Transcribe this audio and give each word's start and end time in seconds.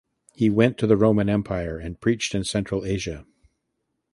He 0.33 0.49
went 0.49 0.79
to 0.79 0.87
the 0.87 0.97
Roman 0.97 1.29
Empire 1.29 1.77
and 1.77 2.01
preached 2.01 2.33
in 2.33 2.43
Central 2.43 2.83
Asia. 2.85 3.23